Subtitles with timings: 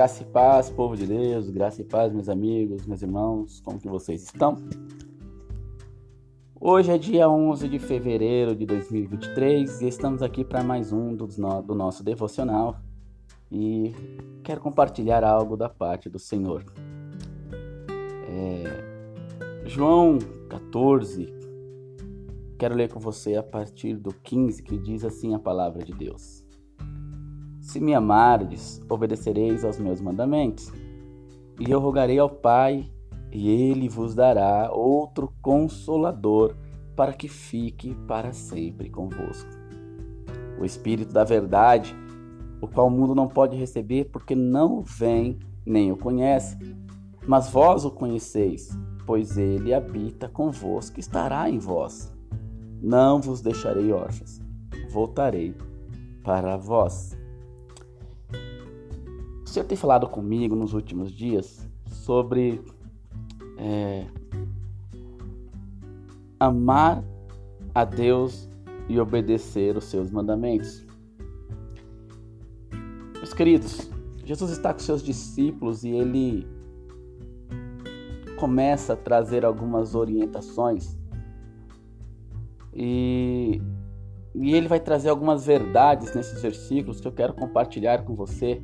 [0.00, 3.86] Graça e paz, povo de Deus, graça e paz, meus amigos, meus irmãos, como que
[3.86, 4.56] vocês estão?
[6.58, 11.26] Hoje é dia 11 de fevereiro de 2023 e estamos aqui para mais um do,
[11.26, 12.80] do nosso devocional
[13.52, 13.94] e
[14.42, 16.64] quero compartilhar algo da parte do Senhor.
[18.26, 21.30] É, João 14,
[22.58, 26.48] quero ler com você a partir do 15, que diz assim a palavra de Deus.
[27.70, 30.72] Se me amardes, obedecereis aos meus mandamentos.
[31.56, 32.90] E eu rogarei ao Pai,
[33.30, 36.56] e ele vos dará outro consolador
[36.96, 39.48] para que fique para sempre convosco.
[40.60, 41.94] O Espírito da Verdade,
[42.60, 46.58] o qual o mundo não pode receber porque não vem nem o conhece.
[47.24, 48.76] Mas vós o conheceis,
[49.06, 52.12] pois ele habita convosco e estará em vós.
[52.82, 54.40] Não vos deixarei órfãos,
[54.90, 55.54] voltarei
[56.24, 57.19] para vós.
[59.50, 62.62] Senhor tem falado comigo nos últimos dias sobre
[63.58, 64.06] é,
[66.38, 67.02] amar
[67.74, 68.48] a Deus
[68.88, 70.86] e obedecer os seus mandamentos.
[73.16, 73.90] Meus queridos,
[74.24, 76.46] Jesus está com seus discípulos e ele
[78.38, 80.96] começa a trazer algumas orientações
[82.72, 83.60] e,
[84.32, 88.62] e ele vai trazer algumas verdades nesses versículos que eu quero compartilhar com você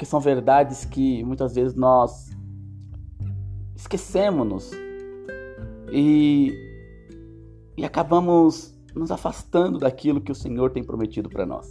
[0.00, 2.30] porque são verdades que muitas vezes nós
[3.76, 4.70] esquecemos-nos
[5.92, 6.54] e,
[7.76, 11.68] e acabamos nos afastando daquilo que o Senhor tem prometido para nós.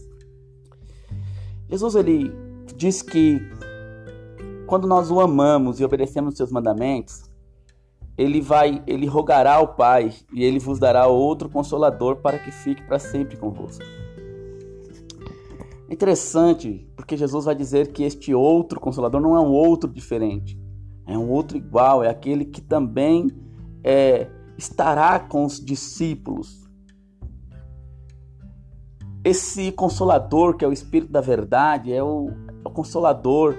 [1.67, 2.31] Jesus ele
[2.75, 3.41] diz que
[4.67, 7.23] quando nós o amamos e obedecemos seus mandamentos,
[8.15, 12.83] ele vai, ele rogará ao Pai e ele vos dará outro consolador para que fique
[12.83, 13.83] para sempre convosco.
[15.89, 20.55] É interessante porque Jesus vai dizer que este outro consolador não é um outro diferente,
[21.07, 23.27] é um outro igual, é aquele que também
[23.83, 26.69] é, estará com os discípulos.
[29.23, 32.29] Esse consolador, que é o Espírito da Verdade, é o,
[32.63, 33.55] é o consolador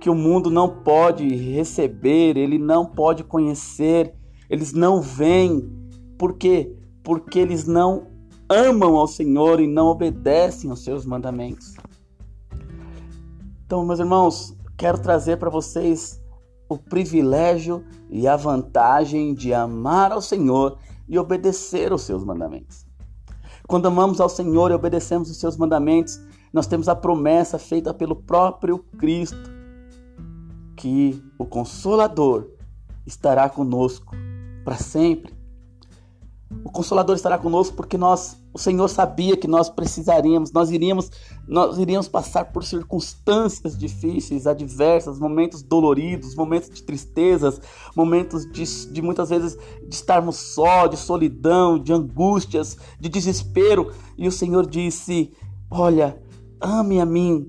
[0.00, 4.12] que o mundo não pode receber, ele não pode conhecer,
[4.48, 5.70] eles não vêm.
[6.18, 6.76] Por quê?
[7.04, 8.08] Porque eles não
[8.50, 11.76] amam ao Senhor e não obedecem aos seus mandamentos.
[13.64, 16.20] Então, meus irmãos, quero trazer para vocês
[16.68, 20.78] o privilégio e a vantagem de amar ao Senhor
[21.08, 22.84] e obedecer aos seus mandamentos.
[23.68, 26.20] Quando amamos ao Senhor e obedecemos os seus mandamentos,
[26.52, 29.38] nós temos a promessa feita pelo próprio Cristo
[30.76, 32.48] que o Consolador
[33.06, 34.16] estará conosco
[34.64, 35.39] para sempre.
[36.64, 41.08] O Consolador estará conosco porque nós, o Senhor sabia que nós precisaríamos, nós iríamos,
[41.46, 47.60] nós iríamos passar por circunstâncias difíceis, adversas, momentos doloridos, momentos de tristezas,
[47.94, 49.56] momentos de, de muitas vezes
[49.86, 53.92] de estarmos só, de solidão, de angústias, de desespero.
[54.18, 55.32] E o Senhor disse:
[55.70, 56.20] Olha,
[56.60, 57.48] ame a mim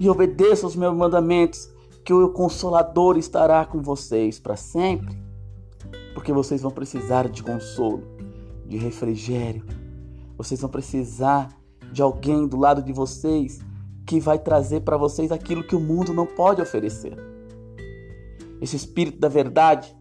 [0.00, 1.70] e obedeça os meus mandamentos,
[2.04, 5.16] que o Consolador estará com vocês para sempre,
[6.14, 8.19] porque vocês vão precisar de consolo
[8.70, 9.64] de refrigério.
[10.38, 11.48] Vocês vão precisar
[11.92, 13.60] de alguém do lado de vocês
[14.06, 17.18] que vai trazer para vocês aquilo que o mundo não pode oferecer.
[18.60, 19.94] Esse Espírito da Verdade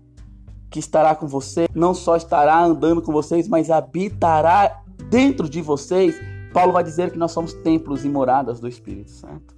[0.69, 6.15] que estará com você, não só estará andando com vocês, mas habitará dentro de vocês.
[6.53, 9.57] Paulo vai dizer que nós somos templos e moradas do Espírito Santo.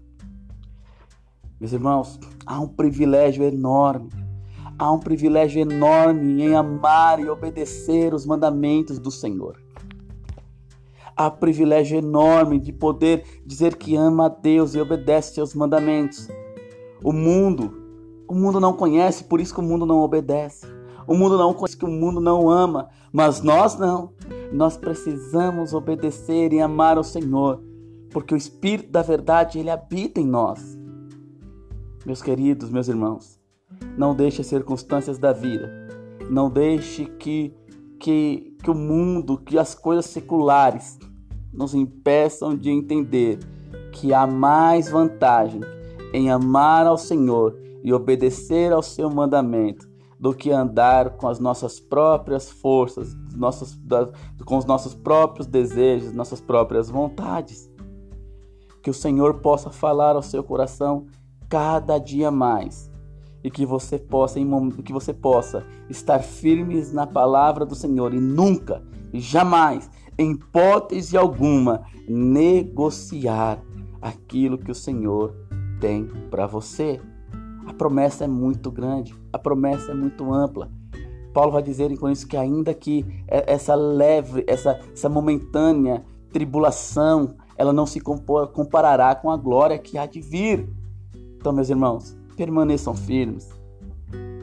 [1.60, 4.10] Meus irmãos, há um privilégio enorme
[4.82, 9.62] há um privilégio enorme em amar e obedecer os mandamentos do Senhor.
[11.16, 16.28] Há privilégio enorme de poder dizer que ama a Deus e obedece seus mandamentos.
[17.04, 17.72] O mundo,
[18.28, 20.66] o mundo não conhece, por isso que o mundo não obedece.
[21.06, 24.14] O mundo não conhece que o mundo não ama, mas nós não.
[24.52, 27.62] Nós precisamos obedecer e amar ao Senhor,
[28.10, 30.76] porque o Espírito da verdade ele habita em nós.
[32.04, 33.41] Meus queridos, meus irmãos,
[33.98, 35.70] não deixe as circunstâncias da vida.
[36.30, 37.54] Não deixe que,
[38.00, 40.98] que, que o mundo, que as coisas seculares
[41.54, 43.40] nos impeçam de entender
[43.92, 45.62] que há mais vantagem
[46.14, 49.90] em amar ao Senhor e obedecer ao seu mandamento
[50.20, 53.78] do que andar com as nossas próprias forças, nossos,
[54.46, 57.70] com os nossos próprios desejos, nossas próprias vontades.
[58.84, 61.08] Que o Senhor possa falar ao seu coração
[61.50, 62.91] cada dia mais
[63.44, 64.40] e que você possa
[64.84, 68.84] que você possa estar firmes na palavra do Senhor e nunca,
[69.14, 73.60] jamais, em hipótese alguma, negociar
[74.02, 75.36] aquilo que o Senhor
[75.80, 77.00] tem para você.
[77.66, 80.70] A promessa é muito grande, a promessa é muito ampla.
[81.34, 87.74] Paulo vai dizer com isso que ainda que essa leve, essa, essa momentânea tribulação, ela
[87.74, 90.68] não se comparará com a glória que há de vir.
[91.38, 93.52] Então, meus irmãos, permaneçam firmes,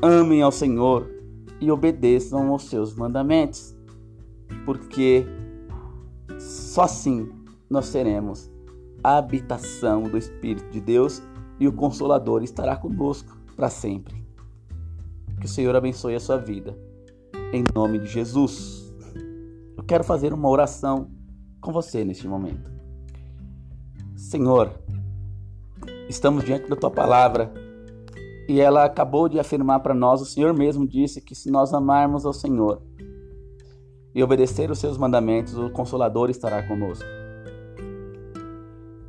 [0.00, 1.10] amem ao Senhor
[1.60, 3.74] e obedeçam aos seus mandamentos,
[4.64, 5.26] porque
[6.38, 7.28] só assim
[7.68, 8.48] nós teremos
[9.02, 11.20] a habitação do Espírito de Deus
[11.58, 14.24] e o Consolador estará conosco para sempre.
[15.40, 16.78] Que o Senhor abençoe a sua vida.
[17.52, 18.94] Em nome de Jesus.
[19.76, 21.10] Eu quero fazer uma oração
[21.60, 22.70] com você neste momento.
[24.14, 24.72] Senhor,
[26.08, 27.57] estamos diante da tua palavra
[28.48, 32.24] e ela acabou de afirmar para nós, o Senhor mesmo disse que se nós amarmos
[32.24, 32.80] ao Senhor
[34.14, 37.04] e obedecer os seus mandamentos, o Consolador estará conosco.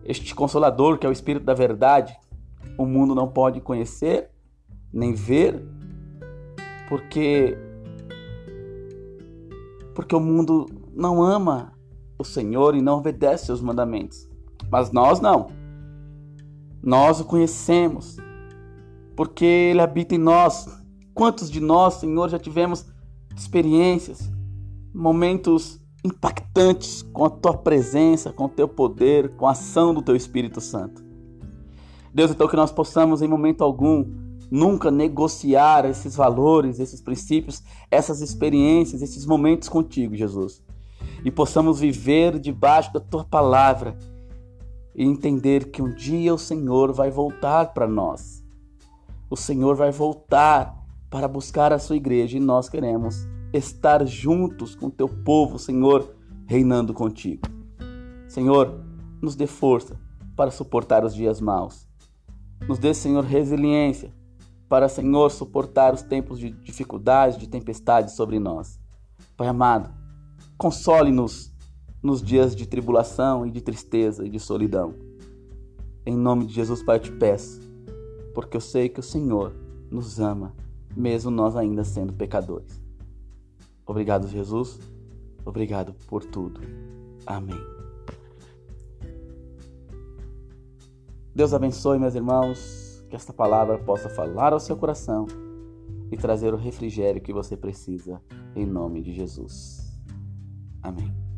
[0.03, 2.17] Este Consolador, que é o Espírito da Verdade,
[2.77, 4.29] o mundo não pode conhecer
[4.91, 5.65] nem ver,
[6.89, 7.57] porque
[9.95, 11.73] porque o mundo não ama
[12.17, 14.27] o Senhor e não obedece seus mandamentos.
[14.69, 15.47] Mas nós não.
[16.81, 18.17] Nós o conhecemos,
[19.19, 20.65] porque ele habita em nós.
[21.13, 22.85] Quantos de nós, Senhor, já tivemos
[23.35, 24.31] experiências,
[24.95, 30.15] momentos impactantes com a tua presença, com o teu poder, com a ação do teu
[30.15, 31.03] Espírito Santo.
[32.13, 34.05] Deus, então que nós possamos em momento algum
[34.49, 37.61] nunca negociar esses valores, esses princípios,
[37.91, 40.63] essas experiências, esses momentos contigo, Jesus.
[41.25, 43.97] E possamos viver debaixo da tua palavra
[44.95, 48.47] e entender que um dia o Senhor vai voltar para nós.
[49.29, 50.75] O Senhor vai voltar
[51.09, 56.15] para buscar a sua igreja e nós queremos estar juntos com o teu povo, Senhor,
[56.47, 57.43] reinando contigo.
[58.27, 58.83] Senhor,
[59.21, 59.99] nos dê força
[60.35, 61.87] para suportar os dias maus.
[62.67, 64.11] Nos dê, Senhor, resiliência
[64.67, 68.79] para, Senhor, suportar os tempos de dificuldade, de tempestade sobre nós.
[69.37, 69.93] Pai amado,
[70.57, 71.53] console-nos
[72.01, 74.95] nos dias de tribulação e de tristeza e de solidão.
[76.05, 77.68] Em nome de Jesus, Pai, eu te peço,
[78.33, 79.53] porque eu sei que o Senhor
[79.89, 80.53] nos ama,
[80.95, 82.81] mesmo nós ainda sendo pecadores.
[83.85, 84.79] Obrigado, Jesus.
[85.45, 86.61] Obrigado por tudo.
[87.25, 87.59] Amém.
[91.33, 95.25] Deus abençoe, meus irmãos que esta palavra possa falar ao seu coração
[96.11, 98.21] e trazer o refrigério que você precisa,
[98.55, 99.99] em nome de Jesus.
[100.81, 101.28] Amém.